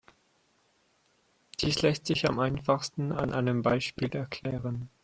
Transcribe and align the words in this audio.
Dies 1.59 1.83
lässt 1.83 2.07
sich 2.07 2.27
am 2.27 2.39
einfachsten 2.39 3.11
an 3.11 3.31
einem 3.31 3.61
Beispiel 3.61 4.09
erklären. 4.09 4.89